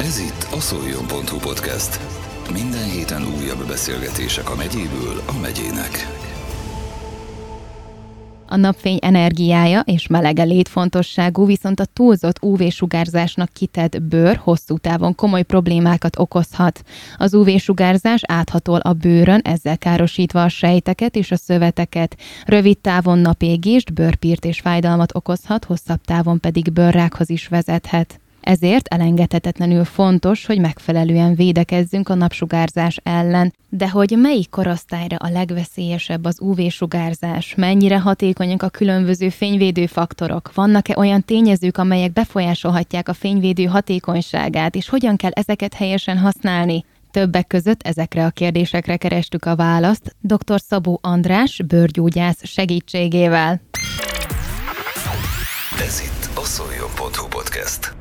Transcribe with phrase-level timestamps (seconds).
[0.00, 2.00] Ez itt a szoljon.hu podcast.
[2.52, 6.06] Minden héten újabb beszélgetések a megyéből a megyének.
[8.46, 15.42] A napfény energiája és melege létfontosságú, viszont a túlzott UV-sugárzásnak kitett bőr hosszú távon komoly
[15.42, 16.82] problémákat okozhat.
[17.16, 22.16] Az UV-sugárzás áthatol a bőrön, ezzel károsítva a sejteket és a szöveteket.
[22.44, 28.20] Rövid távon napégést, bőrpírt és fájdalmat okozhat, hosszabb távon pedig bőrrákhoz is vezethet.
[28.48, 33.54] Ezért elengedhetetlenül fontos, hogy megfelelően védekezzünk a napsugárzás ellen.
[33.68, 37.54] De hogy melyik korosztályra a legveszélyesebb az UV-sugárzás?
[37.54, 40.54] Mennyire hatékonyak a különböző fényvédő faktorok?
[40.54, 46.84] Vannak-e olyan tényezők, amelyek befolyásolhatják a fényvédő hatékonyságát, és hogyan kell ezeket helyesen használni?
[47.10, 50.60] Többek között ezekre a kérdésekre kerestük a választ dr.
[50.60, 53.60] Szabó András bőrgyógyász segítségével.
[55.80, 57.97] Ez itt a szoljon.hu podcast.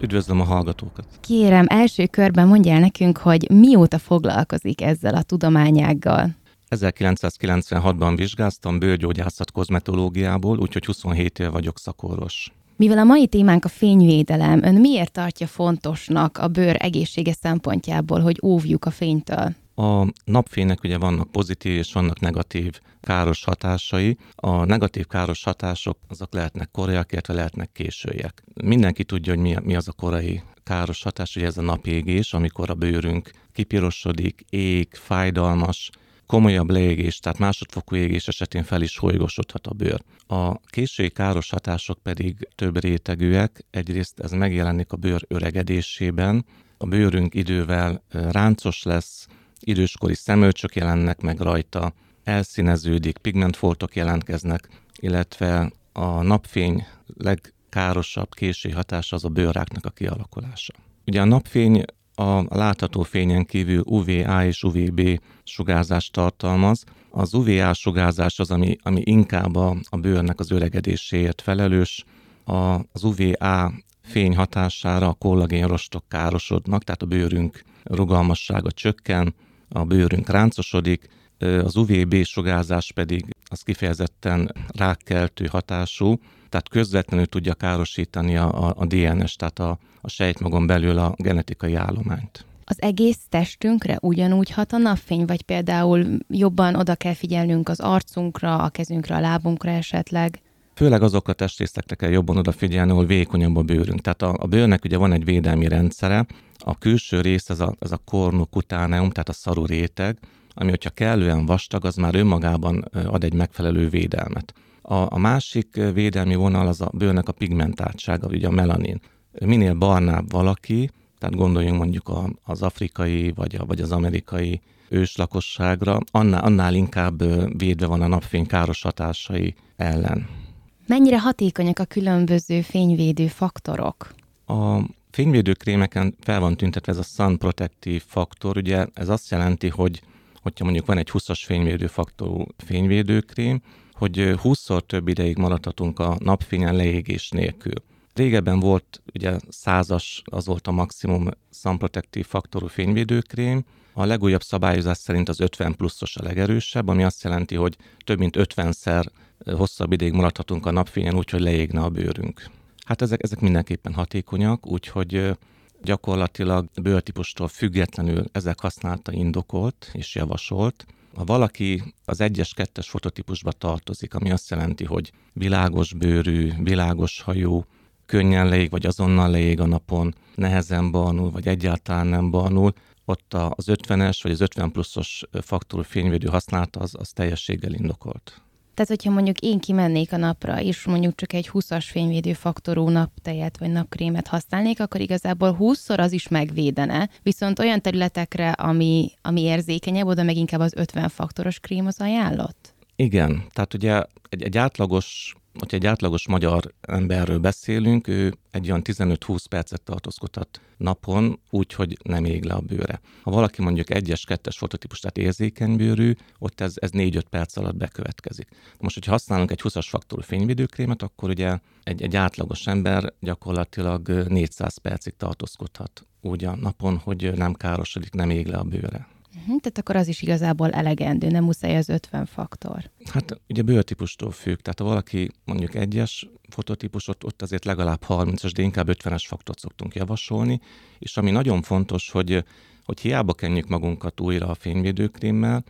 [0.00, 1.04] Üdvözlöm a hallgatókat!
[1.20, 6.30] Kérem, első körben mondja el nekünk, hogy mióta foglalkozik ezzel a tudományággal?
[6.70, 12.52] 1996-ban vizsgáztam bőrgyógyászat kozmetológiából, úgyhogy 27 év vagyok szakorvos.
[12.76, 18.40] Mivel a mai témánk a fényvédelem, ön miért tartja fontosnak a bőr egészsége szempontjából, hogy
[18.42, 19.54] óvjuk a fénytől?
[19.78, 24.16] A napfénynek ugye vannak pozitív és vannak negatív káros hatásai.
[24.34, 28.42] A negatív káros hatások azok lehetnek koraiak, illetve lehetnek későiek.
[28.64, 32.70] Mindenki tudja, hogy mi, mi az a korai káros hatás, ugye ez a napégés, amikor
[32.70, 35.90] a bőrünk kipirosodik, ég, fájdalmas,
[36.26, 40.02] komolyabb leégés, tehát másodfokú égés esetén fel is holygosodhat a bőr.
[40.26, 43.64] A késői káros hatások pedig több rétegűek.
[43.70, 46.44] Egyrészt ez megjelenik a bőr öregedésében,
[46.78, 49.26] a bőrünk idővel ráncos lesz,
[49.60, 51.92] időskori szemölcsök jelennek meg rajta,
[52.24, 60.72] elszíneződik, pigmentfoltok jelentkeznek, illetve a napfény legkárosabb késői hatása az a bőrráknak a kialakulása.
[61.06, 61.84] Ugye a napfény
[62.14, 66.84] a látható fényen kívül UVA és UVB sugárzást tartalmaz.
[67.10, 72.04] Az UVA sugárzás az, ami, ami inkább a, a bőrnek az öregedéséért felelős.
[72.44, 72.54] A,
[72.92, 73.72] az UVA
[74.02, 79.34] fény hatására a kollagénrostok károsodnak, tehát a bőrünk rugalmassága csökken,
[79.68, 86.18] a bőrünk ráncosodik, az UVB sugárzás pedig az kifejezetten rákkeltő hatású,
[86.48, 92.44] tehát közvetlenül tudja károsítani a, a DNS, tehát a, a sejtmagon belül a genetikai állományt.
[92.64, 98.56] Az egész testünkre ugyanúgy hat a napfény, vagy például jobban oda kell figyelnünk az arcunkra,
[98.56, 100.40] a kezünkre, a lábunkra esetleg?
[100.76, 104.00] Főleg azokra a testrészekre kell jobban odafigyelni, ahol vékonyabb a bőrünk.
[104.00, 106.26] Tehát a, a bőrnek ugye van egy védelmi rendszere,
[106.58, 110.18] a külső rész, ez a, ez a cornucutáneum, tehát a szaru réteg,
[110.54, 114.54] ami, hogyha kellően vastag, az már önmagában ad egy megfelelő védelmet.
[114.82, 119.00] A, a másik védelmi vonal az a bőrnek a pigmentáltsága, ugye a melanin.
[119.40, 125.98] Minél barnább valaki, tehát gondoljunk mondjuk a, az afrikai vagy, a, vagy az amerikai őslakosságra,
[126.10, 127.22] annál, annál inkább
[127.58, 130.44] védve van a napfény káros hatásai ellen.
[130.86, 134.14] Mennyire hatékonyak a különböző fényvédő faktorok?
[134.46, 134.78] A
[135.10, 140.02] fényvédőkrémeken fel van tüntetve ez a Sun Protective faktor, ugye ez azt jelenti, hogy
[140.42, 143.62] hogyha mondjuk van egy 20-as fényvédő faktorú fényvédőkrém,
[143.92, 147.74] hogy 20-szor több ideig maradhatunk a napfényen leégés nélkül.
[148.14, 154.96] Régebben volt ugye százas, az volt a maximum Sun Protective faktorú fényvédőkrém, a legújabb szabályozás
[154.98, 159.06] szerint az 50 pluszos a legerősebb, ami azt jelenti, hogy több mint 50-szer
[159.44, 162.50] hosszabb ideig maradhatunk a napfényen, úgyhogy leégne a bőrünk.
[162.84, 165.36] Hát ezek, ezek mindenképpen hatékonyak, úgyhogy
[165.82, 170.86] gyakorlatilag bőrtípustól függetlenül ezek használata indokolt és javasolt.
[171.14, 177.64] Ha valaki az egyes kettes fototípusba tartozik, ami azt jelenti, hogy világos bőrű, világos hajú,
[178.06, 182.72] könnyen leég, vagy azonnal leég a napon, nehezen barnul, vagy egyáltalán nem barnul,
[183.04, 188.42] ott az 50-es vagy az 50 pluszos faktorú fényvédő használata az, az teljességgel indokolt.
[188.76, 193.58] Tehát, hogyha mondjuk én kimennék a napra, és mondjuk csak egy 20-as fényvédő faktorú naptejet
[193.58, 197.08] vagy napkrémet használnék, akkor igazából 20-szor az is megvédene.
[197.22, 202.74] Viszont olyan területekre, ami, ami érzékenyebb, oda meg inkább az 50 faktoros krém az ajánlott?
[202.96, 208.82] Igen, tehát ugye egy, egy átlagos hogyha egy átlagos magyar emberről beszélünk, ő egy olyan
[208.84, 213.00] 15-20 percet tartózkodhat napon, úgy, hogy nem ég le a bőre.
[213.22, 217.76] Ha valaki mondjuk egyes, kettes fototípus, tehát érzékeny bőrű, ott ez, ez 4-5 perc alatt
[217.76, 218.48] bekövetkezik.
[218.78, 224.76] Most, hogyha használunk egy 20-as faktorú fényvédőkrémet, akkor ugye egy, egy átlagos ember gyakorlatilag 400
[224.76, 229.06] percig tartózkodhat úgy a napon, hogy nem károsodik, nem ég le a bőre.
[229.36, 232.90] Uh-huh, tehát akkor az is igazából elegendő, nem muszáj az 50 faktor.
[233.12, 238.50] Hát ugye bőrtípustól függ, tehát ha valaki mondjuk egyes fototípus, ott, ott azért legalább 30-as,
[238.54, 240.60] de inkább 50-es faktort szoktunk javasolni,
[240.98, 242.44] és ami nagyon fontos, hogy,
[242.84, 245.64] hogy hiába kenjük magunkat újra a fényvédőkrémmel,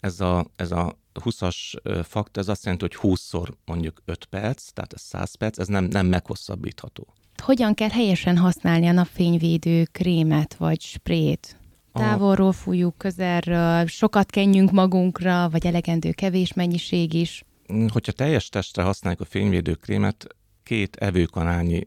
[0.00, 1.56] ez a, ez a 20-as
[2.04, 5.84] faktor, ez azt jelenti, hogy 20-szor mondjuk 5 perc, tehát ez 100 perc, ez nem,
[5.84, 7.06] nem meghosszabbítható.
[7.42, 11.56] Hogyan kell helyesen használni a napfényvédő krémet vagy sprét?
[11.92, 17.44] Távolról fújjuk, közelről, sokat kenjünk magunkra, vagy elegendő kevés mennyiség is?
[17.92, 20.26] Hogyha teljes testre használjuk a fényvédőkrémet,
[20.62, 21.84] két evőkanálnyi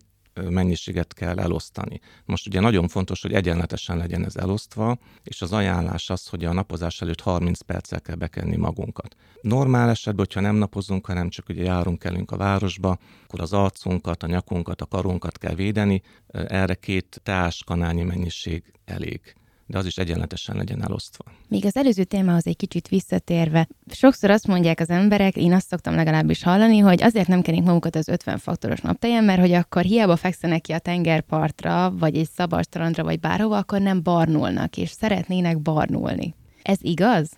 [0.50, 2.00] mennyiséget kell elosztani.
[2.26, 6.54] Most ugye nagyon fontos, hogy egyenletesen legyen ez elosztva, és az ajánlás az, hogy a
[6.54, 9.16] napozás előtt 30 perccel kell bekenni magunkat.
[9.42, 14.24] Normál esetben, hogyha nem napozunk, hanem csak ugye járunk elünk a városba, akkor az arcunkat,
[14.24, 19.36] a nyakunkat, a karunkat kell védeni, erre két teáskanálnyi mennyiség elég
[19.72, 21.24] de az is egyenletesen legyen elosztva.
[21.48, 25.96] Még az előző témához egy kicsit visszatérve, sokszor azt mondják az emberek, én azt szoktam
[25.96, 30.16] legalábbis hallani, hogy azért nem kenik magukat az 50 faktoros naptejen, mert hogy akkor hiába
[30.16, 35.62] fekszenek ki a tengerpartra, vagy egy szabad strandra, vagy bárhova, akkor nem barnulnak, és szeretnének
[35.62, 36.36] barnulni.
[36.62, 37.30] Ez igaz?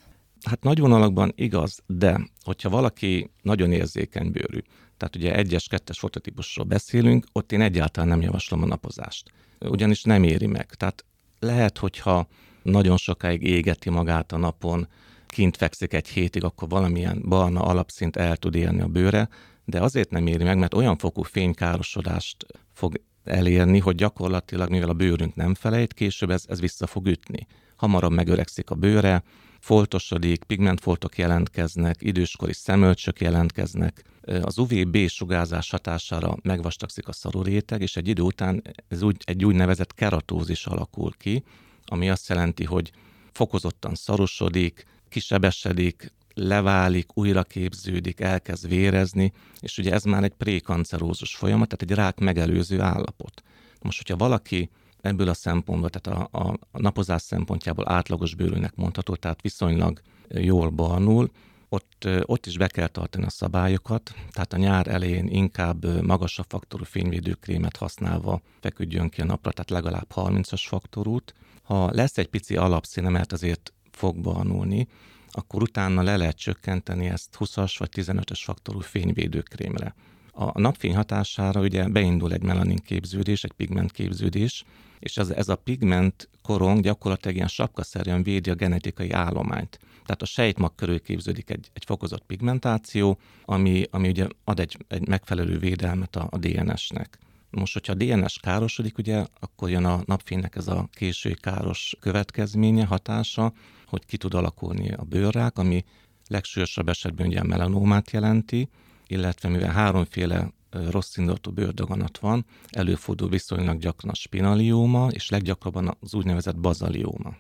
[0.44, 4.59] Hát nagy vonalakban igaz, de hogyha valaki nagyon érzékeny bőrű,
[4.97, 9.31] tehát ugye egyes, kettes fototípusról beszélünk, ott én egyáltalán nem javaslom a napozást.
[9.59, 10.65] Ugyanis nem éri meg.
[10.65, 11.06] Tehát
[11.43, 12.27] lehet, hogyha
[12.61, 14.87] nagyon sokáig égeti magát a napon,
[15.27, 19.29] kint fekszik egy hétig, akkor valamilyen barna alapszint el tud érni a bőre,
[19.65, 24.93] de azért nem éri meg, mert olyan fokú fénykárosodást fog elérni, hogy gyakorlatilag, mivel a
[24.93, 27.47] bőrünk nem felejt, később ez, ez vissza fog ütni.
[27.75, 29.23] Hamarabb megöregszik a bőre,
[29.63, 34.04] foltosodik, pigmentfoltok jelentkeznek, időskori szemölcsök jelentkeznek,
[34.42, 39.94] az UVB sugárzás hatására megvastagszik a szaruréteg, és egy idő után ez úgy, egy úgynevezett
[39.94, 41.44] keratózis alakul ki,
[41.86, 42.92] ami azt jelenti, hogy
[43.31, 51.68] fokozottan szarosodik, kisebesedik, leválik, újra képződik, elkezd vérezni, és ugye ez már egy prékancerózus folyamat,
[51.68, 53.44] tehát egy rák megelőző állapot.
[53.81, 54.69] Most, hogyha valaki
[55.03, 56.39] ebből a szempontból, tehát a,
[56.71, 61.31] a, napozás szempontjából átlagos bőrűnek mondható, tehát viszonylag jól barnul,
[61.69, 66.83] ott, ott is be kell tartani a szabályokat, tehát a nyár elején inkább magasabb faktorú
[66.83, 71.33] fényvédőkrémet használva feküdjön ki a napra, tehát legalább 30-as faktorút.
[71.63, 74.88] Ha lesz egy pici alapszíne, mert azért fog barnulni,
[75.31, 79.95] akkor utána le lehet csökkenteni ezt 20-as vagy 15-ös faktorú fényvédőkrémre.
[80.35, 84.63] A napfény hatására ugye beindul egy melanin képződés, egy pigment képződés,
[85.00, 89.80] és ez, ez a pigment korong gyakorlatilag ilyen sapkaszerűen védi a genetikai állományt.
[90.06, 95.07] Tehát a sejtmag körül képződik egy, egy fokozott pigmentáció, ami, ami ugye ad egy, egy
[95.07, 97.19] megfelelő védelmet a, a DNS-nek.
[97.50, 102.86] Most, hogyha a DNS károsodik, ugye, akkor jön a napfénynek ez a késői káros következménye,
[102.86, 103.53] hatása,
[103.86, 105.83] hogy ki tud alakulni a bőrrák, ami
[106.27, 108.69] legsúlyosabb esetben ugye a melanómát jelenti,
[109.13, 110.54] illetve mivel háromféle
[110.92, 117.36] rossz indulatú bőrdaganat van, előfordul viszonylag gyakran a spinalióma, és leggyakrabban az úgynevezett bazalióma.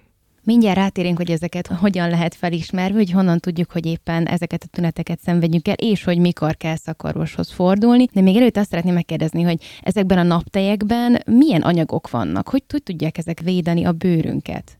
[0.45, 5.19] Mindjárt rátérünk, hogy ezeket hogyan lehet felismerni, hogy honnan tudjuk, hogy éppen ezeket a tüneteket
[5.19, 8.05] szenvedjük el, és hogy mikor kell szakorvoshoz fordulni.
[8.13, 12.83] De még előtt azt szeretném megkérdezni, hogy ezekben a naptejekben milyen anyagok vannak, hogy, hogy
[12.83, 14.77] tudják ezek védeni a bőrünket?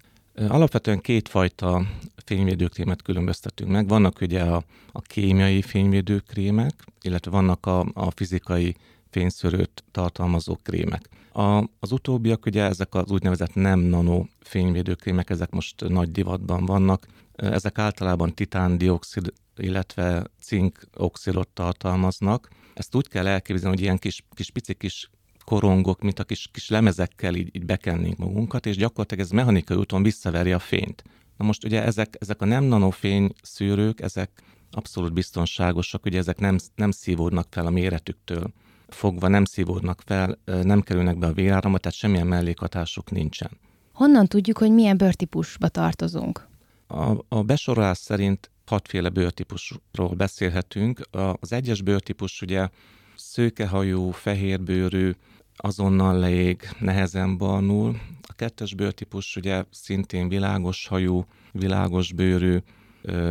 [0.47, 1.81] Alapvetően kétfajta
[2.25, 3.87] fényvédőkrémet különböztetünk meg.
[3.87, 8.75] Vannak ugye a, a kémiai fényvédőkrémek, illetve vannak a, a fizikai
[9.09, 11.09] fényszörőt tartalmazó krémek.
[11.33, 17.07] A, az utóbbiak ugye ezek az úgynevezett nem nano fényvédőkrémek, ezek most nagy divatban vannak.
[17.35, 22.49] Ezek általában titándioxid, illetve cinkoxidot tartalmaznak.
[22.73, 25.09] Ezt úgy kell elképzelni, hogy ilyen kis, kis pici kis
[25.45, 30.03] korongok, mint a kis, kis lemezekkel így, így bekennénk magunkat, és gyakorlatilag ez mechanikai úton
[30.03, 31.03] visszaveri a fényt.
[31.43, 34.29] Na most ugye ezek, ezek a nem nanofény szűrők, ezek
[34.71, 38.53] abszolút biztonságosak, ugye ezek nem, nem szívódnak fel a méretüktől
[38.87, 43.51] fogva, nem szívódnak fel, nem kerülnek be a véráramba, tehát semmilyen mellékhatásuk nincsen.
[43.93, 46.47] Honnan tudjuk, hogy milyen bőrtípusba tartozunk?
[46.87, 51.01] A, a besorolás szerint hatféle bőrtípusról beszélhetünk.
[51.39, 52.69] Az egyes bőrtípus ugye
[53.15, 55.11] szőkehajú, fehérbőrű,
[55.55, 57.99] azonnal leég, nehezen barnul.
[58.33, 62.57] A kettes bőrtípus ugye szintén világos hajú, világos bőrű,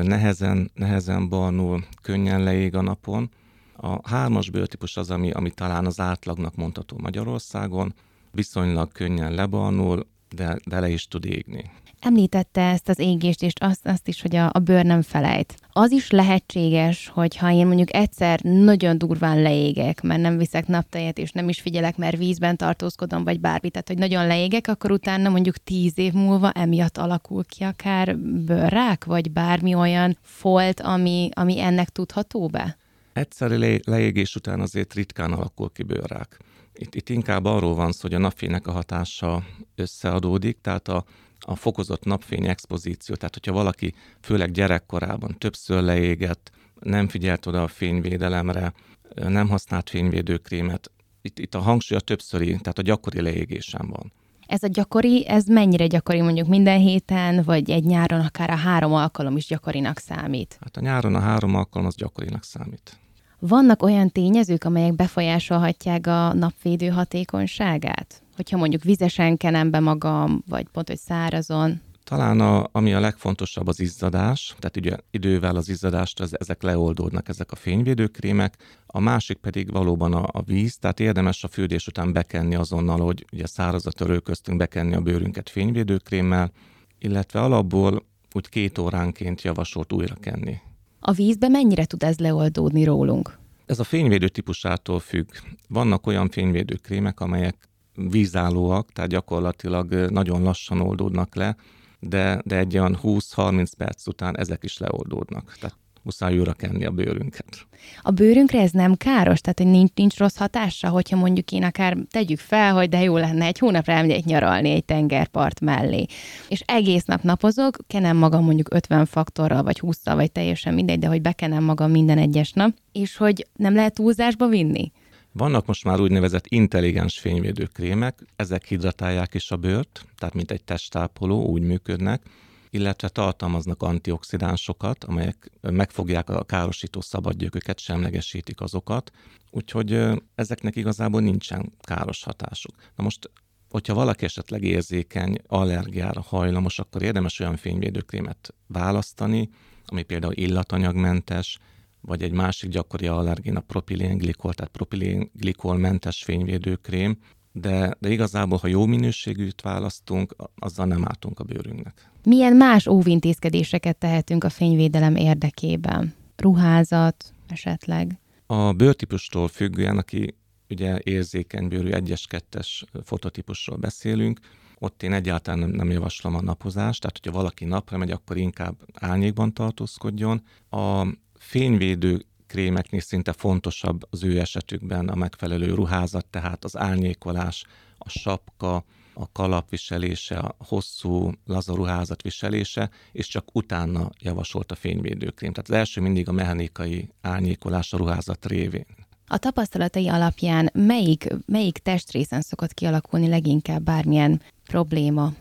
[0.03, 3.31] nehezen, nehezen barnul, könnyen leég a napon.
[3.77, 7.95] A hármas bőrtípus az, ami, ami talán az átlagnak mondható Magyarországon,
[8.31, 11.71] viszonylag könnyen lebarnul, de, de le is tud égni.
[12.05, 15.55] Említette ezt az égést, és azt, azt is, hogy a, a bőr nem felejt.
[15.73, 21.19] Az is lehetséges, hogy ha én mondjuk egyszer nagyon durván leégek, mert nem viszek naptejet,
[21.19, 25.29] és nem is figyelek, mert vízben tartózkodom, vagy bármi, tehát hogy nagyon leégek, akkor utána
[25.29, 31.61] mondjuk tíz év múlva emiatt alakul ki akár bőrrák, vagy bármi olyan folt, ami, ami
[31.61, 32.77] ennek tudható be?
[33.13, 36.39] Egyszerű le- leégés után azért ritkán alakul ki bőrrák.
[36.75, 39.43] Itt, itt inkább arról van szó, hogy a napfénynek a hatása
[39.75, 41.05] összeadódik, tehát a,
[41.45, 47.69] a fokozott napfény expozíció, tehát hogyha valaki főleg gyerekkorában többször leégett, nem figyelt oda a
[47.69, 48.73] fényvédelemre,
[49.15, 50.91] nem használt fényvédőkrémet,
[51.23, 54.13] itt, itt a hangsúly a többszöri, tehát a gyakori leégésen van.
[54.47, 58.93] Ez a gyakori, ez mennyire gyakori mondjuk minden héten, vagy egy nyáron akár a három
[58.93, 60.59] alkalom is gyakorinak számít?
[60.61, 62.97] Hát a nyáron a három alkalom az gyakorinak számít.
[63.39, 68.22] Vannak olyan tényezők, amelyek befolyásolhatják a napvédő hatékonyságát?
[68.37, 71.81] Hogyha mondjuk vizesen kenem be magam, vagy pont, hogy szárazon?
[72.05, 77.29] Talán a, ami a legfontosabb az izzadás, tehát ugye idővel az izzadást ez, ezek leoldódnak,
[77.29, 82.13] ezek a fényvédőkrémek, a másik pedig valóban a, a víz, tehát érdemes a fürdés után
[82.13, 86.51] bekenni azonnal, hogy ugye szárazat törölköztünk, bekenni a bőrünket fényvédőkrémmel,
[86.99, 90.57] illetve alapból úgy két óránként javasolt újra kenni.
[91.01, 93.39] A vízbe mennyire tud ez leoldódni rólunk?
[93.67, 95.29] Ez a fényvédő típusától függ.
[95.69, 101.57] Vannak olyan fényvédőkrémek, amelyek vízállóak, tehát gyakorlatilag nagyon lassan oldódnak le,
[102.01, 105.57] de, de egy olyan 20-30 perc után ezek is leoldódnak.
[105.61, 107.67] Tehát muszáj újra kenni a bőrünket.
[108.03, 109.41] A bőrünkre ez nem káros?
[109.41, 113.17] Tehát, hogy nincs, nincs rossz hatása, hogyha mondjuk én akár tegyük fel, hogy de jó
[113.17, 116.07] lenne egy hónapra elmegyek nyaralni egy tengerpart mellé,
[116.49, 121.07] és egész nap napozok, kenem magam mondjuk 50 faktorral, vagy 20 vagy teljesen mindegy, de
[121.07, 124.93] hogy bekenem magam minden egyes nap, és hogy nem lehet túlzásba vinni?
[125.33, 131.47] Vannak most már úgynevezett intelligens fényvédőkrémek, ezek hidratálják is a bőrt, tehát mint egy testápoló,
[131.47, 132.23] úgy működnek,
[132.71, 139.11] illetve tartalmaznak antioxidánsokat, amelyek megfogják a károsító szabadgyököket, semlegesítik azokat,
[139.51, 142.75] úgyhogy ezeknek igazából nincsen káros hatásuk.
[142.97, 143.31] Na most
[143.69, 149.51] hogyha valaki esetleg érzékeny, allergiára hajlamos, akkor érdemes olyan fényvédőkrémet választani,
[149.87, 151.59] ami például illatanyagmentes,
[152.03, 157.19] vagy egy másik gyakori allergén a propilén-glikol, tehát propilén-glikolmentes fényvédőkrém,
[157.53, 162.11] de, de igazából, ha jó minőségűt választunk, azzal nem álltunk a bőrünknek.
[162.25, 166.15] Milyen más óvintézkedéseket tehetünk a fényvédelem érdekében?
[166.37, 168.19] Ruházat esetleg?
[168.47, 170.35] A bőrtípustól függően, aki
[170.69, 174.41] ugye érzékeny bőrű 1-es, 2-es fototípusról beszélünk,
[174.79, 178.77] ott én egyáltalán nem, nem javaslom a napozást, tehát hogyha valaki napra megy, akkor inkább
[178.95, 180.43] árnyékban tartózkodjon.
[180.71, 181.07] A
[181.43, 187.65] fényvédő krémeknél szinte fontosabb az ő esetükben a megfelelő ruházat, tehát az árnyékolás,
[187.99, 188.85] a sapka,
[189.15, 195.53] a kalapviselése, a hosszú, laza ruházat viselése, és csak utána javasolt a fényvédőkrém.
[195.53, 198.87] Tehát az első mindig a mechanikai árnyékolás a ruházat révén.
[199.27, 205.33] A tapasztalatai alapján melyik, melyik testrészen szokott kialakulni leginkább bármilyen probléma?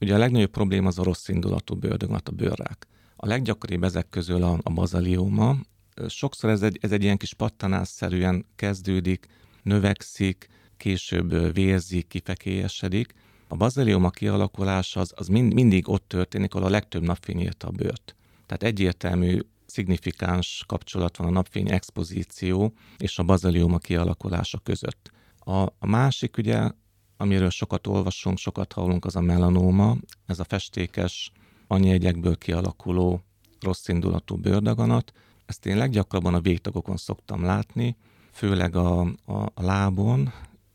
[0.00, 2.86] Ugye a legnagyobb probléma az a rossz indulatú bőrdögat, a bőrrák.
[3.22, 5.56] A leggyakoribb ezek közül a, a bazalióma.
[6.08, 9.26] Sokszor ez egy, ez egy ilyen kis pattanásszerűen kezdődik,
[9.62, 13.14] növekszik, később vérzik, kifekélyesedik.
[13.48, 17.70] A bazalióma kialakulása az, az mind, mindig ott történik, ahol a legtöbb napfény érte a
[17.70, 18.16] bőrt.
[18.46, 25.10] Tehát egyértelmű szignifikáns kapcsolat van a napfény expozíció és a bazalióma kialakulása között.
[25.38, 26.70] A, a másik ugye,
[27.16, 29.96] amiről sokat olvasunk, sokat hallunk, az a melanóma,
[30.26, 31.32] ez a festékes,
[31.70, 33.22] anyjegyekből kialakuló
[33.60, 35.12] rossz indulatú bőrdaganat.
[35.46, 37.96] Ezt én leggyakrabban a végtagokon szoktam látni,
[38.32, 40.32] főleg a, a, a lábon,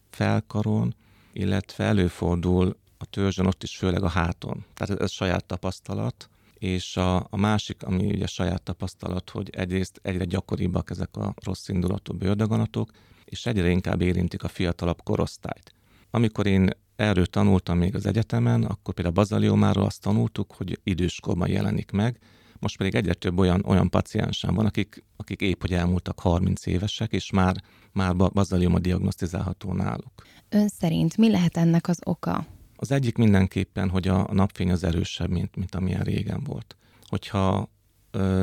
[0.10, 0.96] felkaron,
[1.34, 4.66] illetve előfordul a törzsön ott is főleg a háton.
[4.74, 6.30] Tehát ez, ez saját tapasztalat.
[6.58, 11.68] És a, a másik, ami ugye saját tapasztalat, hogy egyrészt egyre gyakoribbak ezek a rossz
[11.68, 12.90] indulatú bőrdaganatok,
[13.26, 15.74] és egyre inkább érintik a fiatalabb korosztályt.
[16.10, 21.50] Amikor én erről tanultam még az egyetemen, akkor például a bazaliomáról azt tanultuk, hogy időskorban
[21.50, 22.20] jelenik meg,
[22.60, 27.12] most pedig egyre több olyan, olyan paciensem van, akik, akik épp hogy elmúltak 30 évesek,
[27.12, 27.56] és már,
[27.92, 30.14] már bazalioma diagnosztizálható náluk.
[30.50, 32.46] Ön szerint mi lehet ennek az oka?
[32.76, 36.76] Az egyik mindenképpen, hogy a napfény az erősebb, mint, mint amilyen régen volt.
[37.08, 37.70] Hogyha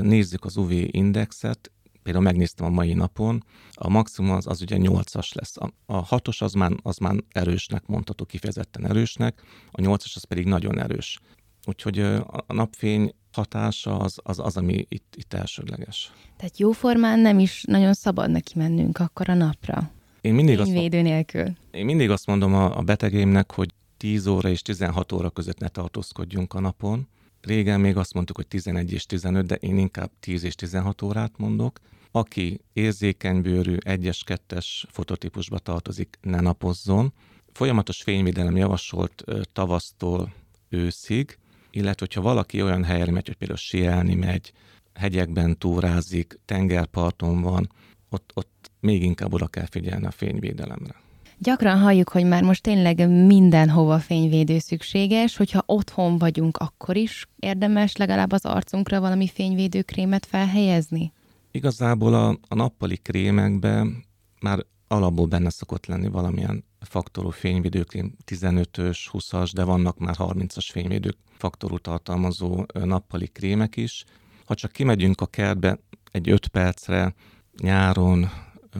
[0.00, 1.71] nézzük az UV indexet,
[2.02, 5.56] például megnéztem a mai napon, a maximum az, az ugye 8-as lesz.
[5.56, 10.46] A, a 6-os az már, az már erősnek mondható, kifejezetten erősnek, a 8-as az pedig
[10.46, 11.18] nagyon erős.
[11.66, 16.12] Úgyhogy a napfény hatása az, az, az ami itt, itt elsődleges.
[16.36, 19.90] Tehát jóformán nem is nagyon szabad neki mennünk akkor a napra.
[20.20, 21.46] Én mindig, azt, nélkül.
[21.70, 25.68] én mindig azt mondom a, a betegémnek, hogy 10 óra és 16 óra között ne
[25.68, 27.08] tartózkodjunk a napon.
[27.42, 31.32] Régen még azt mondtuk, hogy 11 és 15, de én inkább 10 és 16 órát
[31.36, 31.78] mondok.
[32.10, 37.12] Aki érzékeny bőrű 1-es, 2-es fototípusba tartozik, ne napozzon.
[37.52, 40.34] Folyamatos fényvédelem javasolt tavasztól
[40.68, 41.38] őszig,
[41.70, 44.52] illetve hogyha valaki olyan helyre megy, hogy például sielni megy,
[44.94, 47.70] hegyekben túrázik, tengerparton van,
[48.10, 51.01] ott, ott még inkább oda kell figyelni a fényvédelemre.
[51.42, 57.96] Gyakran halljuk, hogy már most tényleg mindenhova fényvédő szükséges, hogyha otthon vagyunk, akkor is érdemes
[57.96, 61.12] legalább az arcunkra valami fényvédőkrémet felhelyezni?
[61.50, 64.04] Igazából a, a nappali krémekben
[64.40, 64.58] már
[64.88, 71.78] alapból benne szokott lenni valamilyen faktorú fényvédőkrém, 15-ös, 20-as, de vannak már 30-as fényvédők faktorú
[71.78, 74.04] tartalmazó nappali krémek is.
[74.44, 75.78] Ha csak kimegyünk a kertbe
[76.10, 77.14] egy 5 percre
[77.60, 78.30] nyáron,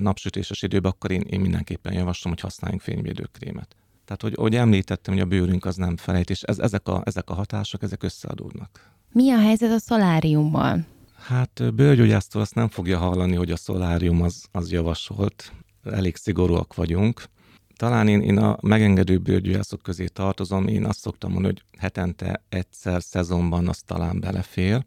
[0.01, 3.77] napsütéses időben, akkor én, én mindenképpen javaslom, hogy használjunk fényvédőkrémet.
[4.05, 7.31] Tehát, hogy, hogy említettem, hogy a bőrünk az nem felejt, és ez, ezek, a, ezek
[7.31, 8.91] a hatások, ezek összeadódnak.
[9.13, 10.87] Mi a helyzet a szoláriummal?
[11.15, 15.53] Hát bőrgyógyásztól azt nem fogja hallani, hogy a szolárium az, az javasolt.
[15.85, 17.25] Elég szigorúak vagyunk.
[17.77, 23.03] Talán én, én a megengedő bőrgyógyászok közé tartozom, én azt szoktam mondani, hogy hetente egyszer
[23.03, 24.85] szezonban az talán belefér.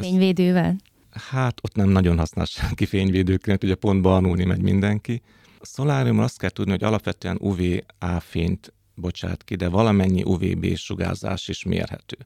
[0.00, 0.76] Fényvédővel?
[1.16, 5.22] Hát ott nem nagyon használ senki fényvédőkrémet, ugye pont barnulni megy mindenki.
[5.58, 11.48] A szoláriumról azt kell tudni, hogy alapvetően UVA fényt bocsát ki, de valamennyi UVB sugárzás
[11.48, 12.16] is mérhető.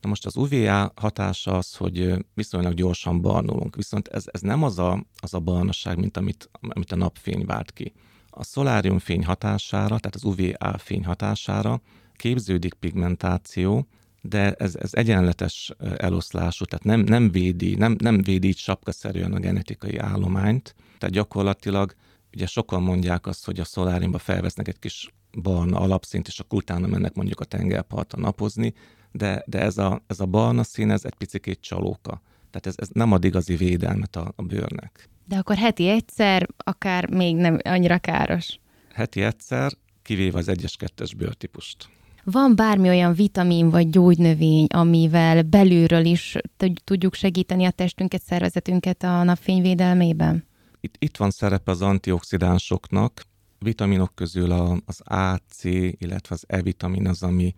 [0.00, 4.78] Na most az UVA hatása az, hogy viszonylag gyorsan barnulunk, viszont ez, ez nem az
[4.78, 7.92] a, az a barnaság, mint amit, amit a napfény vált ki.
[8.30, 11.80] A szoláriumfény hatására, tehát az UVA fény hatására
[12.16, 13.88] képződik pigmentáció,
[14.20, 19.38] de ez, ez egyenletes eloszlású, tehát nem, nem védi, nem, nem védi így sapkaszerűen a
[19.38, 21.94] genetikai állományt, tehát gyakorlatilag
[22.34, 26.86] ugye sokan mondják azt, hogy a szoláriumba felvesznek egy kis barna alapszint, és akkor utána
[26.86, 28.74] mennek mondjuk a tengerpartra napozni,
[29.12, 32.22] de, de ez, a, ez a barna szín, ez egy picikét csalóka.
[32.50, 35.08] Tehát ez, ez nem ad igazi védelmet a, a bőrnek.
[35.24, 38.58] De akkor heti egyszer, akár még nem annyira káros.
[38.92, 39.72] Heti egyszer,
[40.02, 41.88] kivéve az egyes-kettes bőrtípust.
[42.24, 46.36] Van bármi olyan vitamin vagy gyógynövény, amivel belülről is
[46.84, 50.46] tudjuk segíteni a testünket, szervezetünket a napfényvédelmében?
[50.80, 53.22] Itt, itt van szerepe az antioxidánsoknak.
[53.58, 57.54] Vitaminok közül a, az A, C, illetve az E-vitamin az, ami,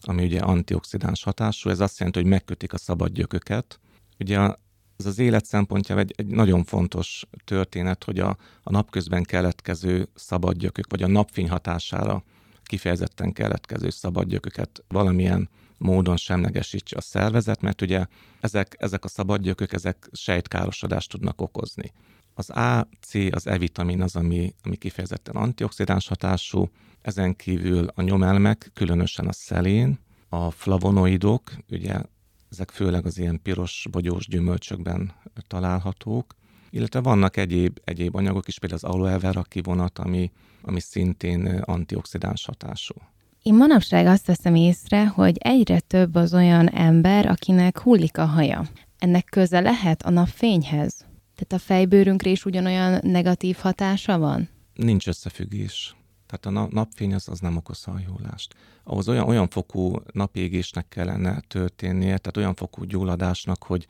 [0.00, 1.70] ami ugye antioxidáns hatású.
[1.70, 3.80] Ez azt jelenti, hogy megkötik a szabad gyököket.
[4.18, 4.38] Ugye
[4.96, 10.90] ez az élet szempontjából egy, egy nagyon fontos történet, hogy a, a napközben keletkező szabadgyökök,
[10.90, 12.24] vagy a napfény hatására
[12.66, 15.48] kifejezetten keletkező szabadgyököket valamilyen
[15.78, 18.06] módon semlegesítse a szervezet, mert ugye
[18.40, 21.92] ezek, ezek a szabadgyökök, ezek sejtkárosodást tudnak okozni.
[22.34, 26.70] Az A, C, az E-vitamin az, ami, ami kifejezetten antioxidáns hatású,
[27.02, 29.98] ezen kívül a nyomelmek, különösen a szelén,
[30.28, 32.00] a flavonoidok, ugye
[32.50, 35.12] ezek főleg az ilyen piros, bogyós gyümölcsökben
[35.46, 36.34] találhatók,
[36.74, 40.30] illetve vannak egyéb, egyéb anyagok is, például az aloe vera kivonat, ami,
[40.62, 42.94] ami szintén antioxidáns hatású.
[43.42, 48.64] Én manapság azt veszem észre, hogy egyre több az olyan ember, akinek hullik a haja.
[48.98, 50.96] Ennek köze lehet a napfényhez?
[51.34, 54.48] Tehát a fejbőrünkre is ugyanolyan negatív hatása van?
[54.74, 55.96] Nincs összefüggés.
[56.26, 58.54] Tehát a napfény az, az nem okoz hajólást.
[58.84, 63.86] Ahhoz olyan, olyan fokú napégésnek kellene történnie, tehát olyan fokú gyulladásnak, hogy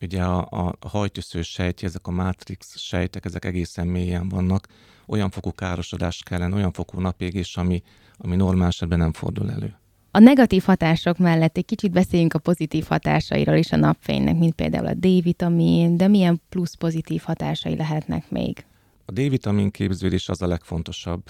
[0.00, 4.66] ugye a, a hajtűszős sejtje, ezek a matrix sejtek, ezek egészen mélyen vannak,
[5.06, 7.82] olyan fokú károsodás kellene, olyan fokú napégés, ami,
[8.16, 9.74] ami normál esetben nem fordul elő.
[10.10, 14.86] A negatív hatások mellett egy kicsit beszéljünk a pozitív hatásairól is a napfénynek, mint például
[14.86, 18.64] a D-vitamin, de milyen plusz pozitív hatásai lehetnek még?
[19.04, 21.22] A D-vitamin képződés az a legfontosabb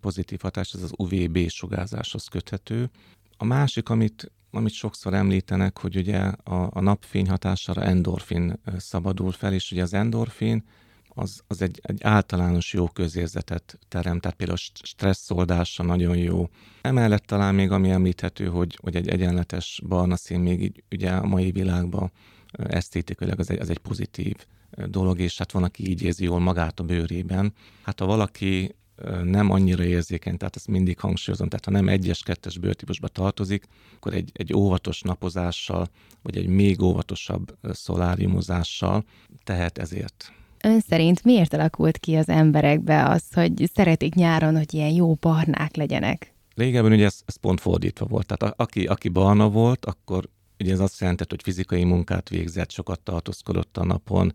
[0.00, 2.90] pozitív hatás, ez az UVB sugárzáshoz köthető.
[3.36, 9.52] A másik, amit amit sokszor említenek, hogy ugye a, a napfény hatására endorfin szabadul fel,
[9.52, 10.64] és ugye az endorfin
[11.08, 16.48] az, az egy, egy általános jó közérzetet terem, tehát például stresszoldásra nagyon jó.
[16.80, 21.26] Emellett talán még ami említhető, hogy, hogy egy egyenletes barna szín még így, ugye a
[21.26, 22.12] mai világban
[22.52, 24.36] esztétikailag az az egy pozitív
[24.86, 27.52] dolog, és hát van, aki így érzi jól magát a bőrében.
[27.82, 28.74] Hát ha valaki
[29.24, 33.64] nem annyira érzékeny, tehát ezt mindig hangsúlyozom, tehát ha nem egyes, kettes bőrtípusba tartozik,
[33.96, 35.88] akkor egy, egy óvatos napozással,
[36.22, 39.04] vagy egy még óvatosabb szoláriumozással
[39.44, 40.32] tehet ezért.
[40.64, 45.76] Ön szerint miért alakult ki az emberekbe az, hogy szeretik nyáron, hogy ilyen jó barnák
[45.76, 46.34] legyenek?
[46.54, 48.26] Régebben ugye ez, ez pont fordítva volt.
[48.26, 50.28] Tehát a, aki, aki barna volt, akkor
[50.58, 54.32] ugye ez azt jelentett, hogy fizikai munkát végzett, sokat tartózkodott a napon,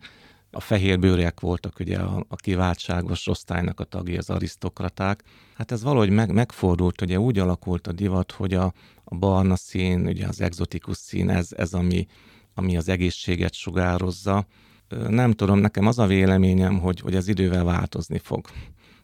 [0.51, 5.23] a fehérbőrek voltak ugye a, a kiváltságos osztálynak a tagjai, az arisztokraták.
[5.53, 10.07] Hát ez valahogy meg, megfordult, ugye úgy alakult a divat, hogy a, a barna szín,
[10.07, 12.07] ugye az exotikus szín, ez, ez ami,
[12.53, 14.47] ami az egészséget sugározza.
[15.07, 18.47] Nem tudom, nekem az a véleményem, hogy, hogy ez idővel változni fog.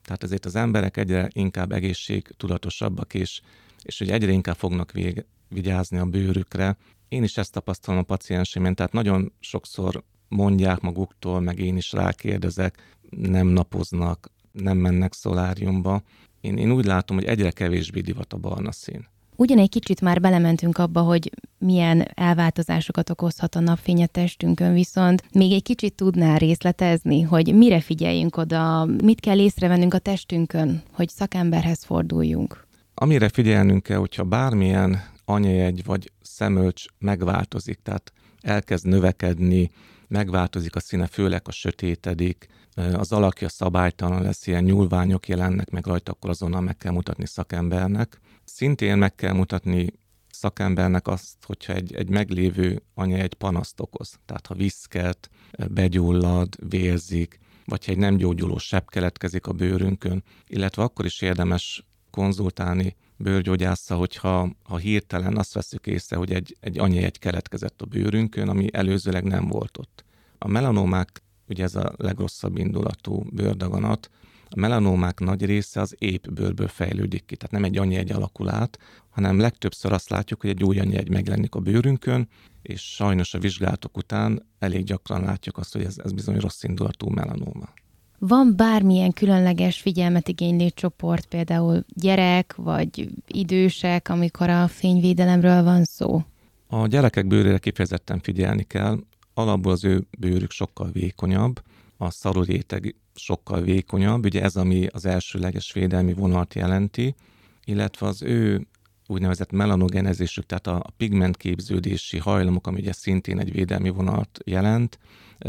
[0.04, 3.42] Tehát ezért az emberek egyre inkább egészségtudatosabbak, és,
[3.84, 6.78] és hogy egyre inkább fognak vég, vigyázni a bőrükre.
[7.08, 12.96] Én is ezt tapasztalom a pacienseimén, tehát nagyon sokszor mondják maguktól, meg én is rákérdezek,
[13.10, 16.02] nem napoznak, nem mennek szoláriumba.
[16.42, 19.08] Én, én úgy látom, hogy egyre kevésbé divat a barna szín.
[19.36, 25.24] Ugyan egy kicsit már belementünk abba, hogy milyen elváltozásokat okozhat a napfény a testünkön, viszont
[25.32, 31.10] még egy kicsit tudnál részletezni, hogy mire figyeljünk oda, mit kell észrevennünk a testünkön, hogy
[31.10, 32.68] szakemberhez forduljunk.
[32.94, 39.72] Amire figyelnünk kell, hogyha bármilyen anyajegy vagy szemölcs megváltozik, tehát elkezd növekedni,
[40.08, 46.12] megváltozik a színe, főleg a sötétedik, az alakja szabálytalan lesz, ilyen nyúlványok jelennek meg rajta,
[46.12, 48.20] akkor azonnal meg kell mutatni szakembernek.
[48.44, 49.88] Szintén meg kell mutatni
[50.32, 54.20] szakembernek azt, hogyha egy, egy meglévő anya egy panaszt okoz.
[54.26, 55.30] Tehát ha viszket,
[55.70, 61.86] begyullad, vérzik, vagy ha egy nem gyógyuló sebb keletkezik a bőrünkön, illetve akkor is érdemes
[62.12, 68.50] konzultálni bőrgyógyásza, hogyha ha hirtelen azt veszük észre, hogy egy, egy egy keletkezett a bőrünkön,
[68.50, 70.06] ami előzőleg nem volt ott.
[70.38, 74.10] A melanomák, ugye ez a legrosszabb indulatú bőrdaganat,
[74.50, 78.50] a melanómák nagy része az épp bőrből fejlődik ki, tehát nem egy annyi egy alakul
[78.50, 82.30] át, hanem legtöbbször azt látjuk, hogy egy új annyi egy megjelenik a bőrünkön,
[82.62, 87.10] és sajnos a vizsgálatok után elég gyakran látjuk azt, hogy ez, ez bizony rossz indulatú
[87.10, 87.74] melanóma.
[88.20, 96.24] Van bármilyen különleges figyelmet igénylő csoport, például gyerek vagy idősek, amikor a fényvédelemről van szó?
[96.68, 99.00] A gyerekek bőrére kifejezetten figyelni kell.
[99.34, 101.62] Alapból az ő bőrük sokkal vékonyabb,
[101.98, 107.16] a szaruréteg sokkal vékonyabb, ugye ez, ami az elsőleges védelmi vonalat jelenti,
[107.64, 108.68] illetve az ő
[109.08, 115.00] úgynevezett melanogenezésük, tehát a pigmentképződési hajlamok, ami ugye szintén egy védelmi vonalat jelent,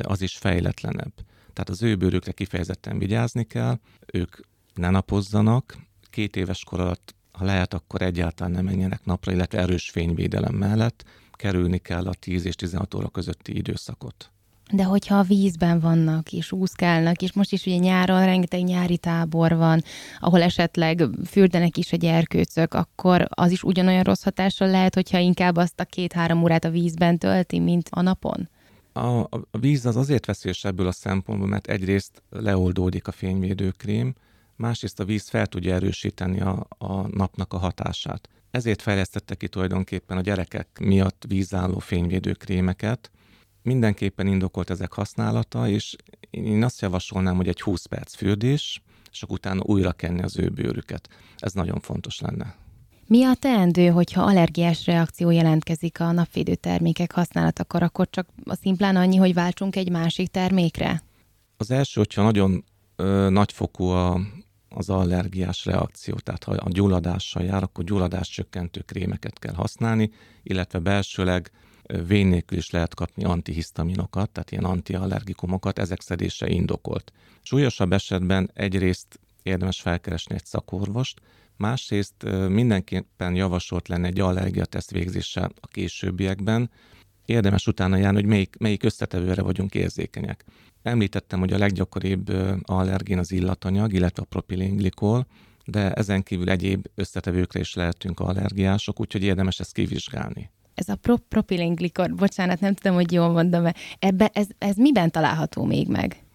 [0.03, 1.13] az is fejletlenebb.
[1.57, 3.79] Tehát az ő bőrükre kifejezetten vigyázni kell,
[4.13, 4.37] ők
[4.75, 5.77] ne napozzanak,
[6.11, 11.05] két éves kor alatt, ha lehet, akkor egyáltalán nem menjenek napra, illetve erős fényvédelem mellett
[11.33, 14.31] kerülni kell a 10 és 16 óra közötti időszakot.
[14.73, 19.57] De hogyha a vízben vannak, és úszkálnak, és most is ugye nyáron rengeteg nyári tábor
[19.57, 19.83] van,
[20.21, 25.57] ahol esetleg fürdenek is a gyerkőcök, akkor az is ugyanolyan rossz hatással lehet, hogyha inkább
[25.57, 28.49] azt a két-három órát a vízben tölti, mint a napon?
[28.97, 34.15] A, a víz az azért veszélyes ebből a szempontból, mert egyrészt leoldódik a fényvédőkrém,
[34.55, 38.29] másrészt a víz fel tudja erősíteni a, a napnak a hatását.
[38.51, 43.11] Ezért fejlesztette ki tulajdonképpen a gyerekek miatt vízálló fényvédőkrémeket.
[43.63, 45.97] Mindenképpen indokolt ezek használata, és
[46.31, 50.49] én azt javasolnám, hogy egy 20 perc fürdés, és akkor utána újra kenni az ő
[50.49, 51.09] bőrüket.
[51.37, 52.66] Ez nagyon fontos lenne.
[53.09, 58.97] Mi a teendő, hogyha allergiás reakció jelentkezik a napvédő termékek használatakor, akkor csak a szimplán
[58.97, 61.03] annyi, hogy váltsunk egy másik termékre?
[61.57, 62.65] Az első, hogyha nagyon
[62.97, 64.21] ö, nagyfokú a,
[64.69, 70.11] az allergiás reakció, tehát ha a gyulladással jár, akkor gyulladás csökkentő krémeket kell használni,
[70.43, 71.51] illetve belsőleg
[72.07, 77.13] vén nélkül is lehet kapni antihisztaminokat, tehát ilyen antiallergikumokat, ezek szedése indokolt.
[77.43, 81.21] Súlyosabb esetben egyrészt érdemes felkeresni egy szakorvost,
[81.57, 82.15] Másrészt
[82.49, 86.71] mindenképpen javasolt lenne egy allergiateszt végzése a későbbiekben.
[87.25, 90.45] Érdemes utána járni, hogy melyik, melyik összetevőre vagyunk érzékenyek.
[90.83, 95.27] Említettem, hogy a leggyakoribb allergén az illatanyag, illetve a propilinglikol,
[95.65, 100.51] de ezen kívül egyéb összetevőkre is lehetünk allergiások, úgyhogy érdemes ezt kivizsgálni.
[100.75, 103.67] Ez a pro- propilinglikor, bocsánat, nem tudom, hogy jól mondom,
[103.99, 106.26] ebbe, ez, ez miben található még meg?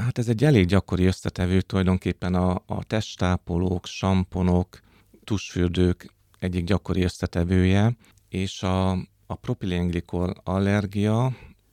[0.00, 4.80] Hát ez egy elég gyakori összetevő tulajdonképpen a, a testápolók, samponok,
[5.24, 7.96] tusfürdők egyik gyakori összetevője,
[8.28, 8.90] és a,
[9.26, 11.24] a propilenglikol allergia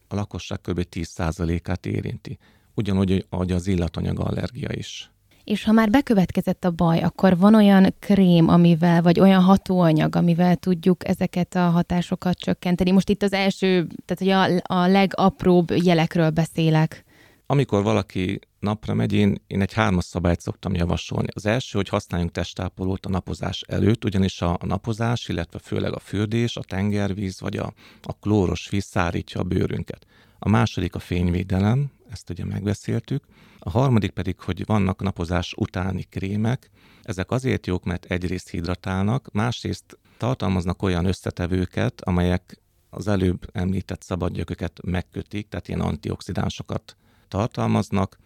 [0.08, 0.82] a lakosság kb.
[0.92, 2.38] 10%-át érinti.
[2.74, 5.12] Ugyanúgy, ahogy az illatanyag allergia is.
[5.44, 10.56] És ha már bekövetkezett a baj, akkor van olyan krém, amivel, vagy olyan hatóanyag, amivel
[10.56, 12.92] tudjuk ezeket a hatásokat csökkenteni.
[12.92, 17.06] Most itt az első, tehát hogy a, a legapróbb jelekről beszélek.
[17.50, 21.28] Amikor valaki napra megy, én, én egy hármas szabályt szoktam javasolni.
[21.34, 26.58] Az első, hogy használjunk testápolót a napozás előtt, ugyanis a napozás, illetve főleg a fürdés,
[26.58, 30.06] a tengervíz vagy a, a klóros víz szárítja a bőrünket.
[30.40, 33.24] A második a fényvédelem, ezt ugye megbeszéltük.
[33.60, 36.70] A harmadik pedig, hogy vannak napozás utáni krémek.
[37.02, 44.80] Ezek azért jók, mert egyrészt hidratálnak, másrészt tartalmaznak olyan összetevőket, amelyek az előbb említett szabadgyököket
[44.84, 46.96] megkötik, tehát ilyen antioxidánsokat
[47.28, 48.18] tartalmaznak.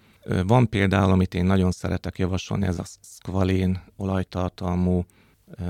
[0.45, 5.05] Van például, amit én nagyon szeretek javasolni, ez a squalén olajtartalmú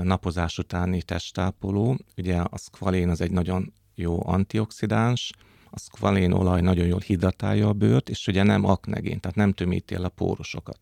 [0.02, 1.98] napozás utáni testápoló.
[2.16, 5.32] Ugye a squalén az egy nagyon jó antioxidáns,
[5.70, 9.94] a squalén olaj nagyon jól hidratálja a bőrt, és ugye nem aknegén, tehát nem tömíti
[9.94, 10.80] el a pórusokat.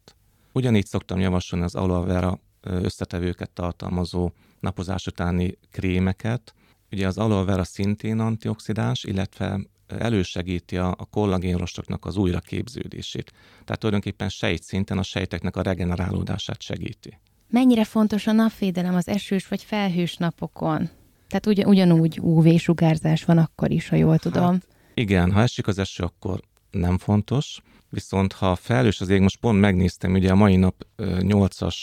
[0.53, 6.55] Ugyanígy szoktam javasolni az aloe vera összetevőket tartalmazó napozás utáni krémeket.
[6.93, 9.61] Ugye az aloe vera szintén antioxidáns, illetve
[9.99, 13.33] elősegíti a, a kollagénrostoknak az újraképződését.
[13.65, 17.19] Tehát tulajdonképpen sejtszinten a sejteknek a regenerálódását segíti.
[17.49, 20.89] Mennyire fontos a napvédelem az esős vagy felhős napokon?
[21.29, 24.53] Tehát ugy, ugyanúgy UV-sugárzás van akkor is, ha jól tudom.
[24.53, 29.41] Hát igen, ha esik az eső, akkor nem fontos, viszont ha felhős az ég, most
[29.41, 31.77] pont megnéztem, ugye a mai nap 8-as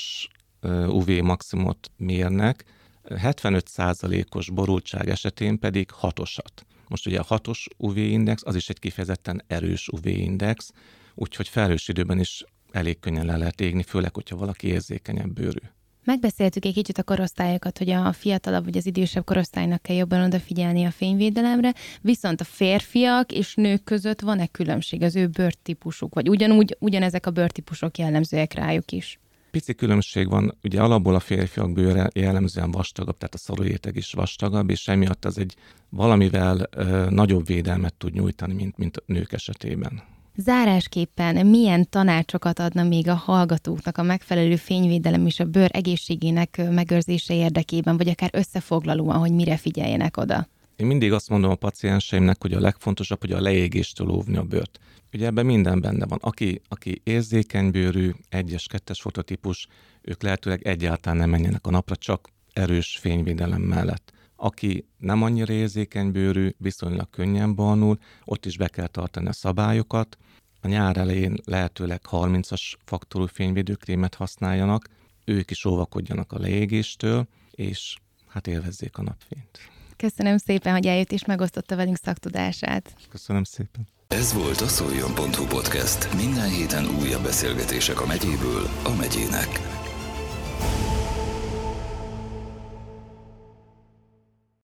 [0.87, 2.63] UV maximumot mérnek,
[3.09, 6.65] 75%-os borultság esetén pedig 6-osat.
[6.87, 10.71] Most ugye a 6-os UV-index, az is egy kifejezetten erős UV-index,
[11.15, 15.59] úgyhogy felhős időben is elég könnyen le lehet égni, főleg, hogyha valaki érzékenyebb bőrű.
[16.03, 20.85] Megbeszéltük egy kicsit a korosztályokat, hogy a fiatalabb vagy az idősebb korosztálynak kell jobban odafigyelni
[20.85, 26.75] a fényvédelemre, viszont a férfiak és nők között van-e különbség az ő bőrtípusuk, vagy ugyanúgy
[26.79, 29.19] ugyanezek a bőrtípusok jellemzőek rájuk is?
[29.51, 34.69] Pici különbség van, ugye alapból a férfiak bőre jellemzően vastagabb, tehát a szaruréteg is vastagabb,
[34.69, 35.55] és emiatt az egy
[35.89, 40.01] valamivel ö, nagyobb védelmet tud nyújtani, mint, mint a nők esetében.
[40.35, 47.33] Zárásképpen milyen tanácsokat adna még a hallgatóknak a megfelelő fényvédelem és a bőr egészségének megőrzése
[47.33, 50.47] érdekében, vagy akár összefoglalóan, hogy mire figyeljenek oda?
[50.77, 54.79] Én mindig azt mondom a pacienseimnek, hogy a legfontosabb, hogy a leégéstől óvni a bőrt.
[55.13, 56.19] Ugye ebben minden benne van.
[56.21, 59.67] Aki, aki érzékeny bőrű, egyes, kettes fototípus,
[60.01, 64.13] ők lehetőleg egyáltalán nem menjenek a napra, csak erős fényvédelem mellett.
[64.35, 70.17] Aki nem annyira érzékeny bőrű, viszonylag könnyen barnul, ott is be kell tartani a szabályokat.
[70.61, 74.87] A nyár elején lehetőleg 30-as faktorú fényvédőkrémet használjanak,
[75.25, 79.76] ők is óvakodjanak a leégéstől, és hát élvezzék a napfényt.
[79.97, 82.95] Köszönöm szépen, hogy eljött és megosztotta velünk szaktudását.
[83.09, 83.87] Köszönöm szépen.
[84.07, 86.15] Ez volt a Szoljon.hu podcast.
[86.15, 89.49] Minden héten újabb beszélgetések a megyéből a megyének.